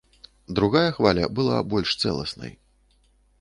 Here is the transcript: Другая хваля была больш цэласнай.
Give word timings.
Другая 0.59 0.93
хваля 0.95 1.29
была 1.41 1.61
больш 1.75 1.93
цэласнай. 2.01 2.51